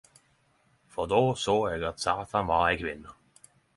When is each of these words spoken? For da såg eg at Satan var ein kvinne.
For 0.95 1.09
da 1.11 1.19
såg 1.43 1.67
eg 1.73 1.85
at 1.93 2.01
Satan 2.07 2.49
var 2.53 2.67
ein 2.71 2.81
kvinne. 2.85 3.15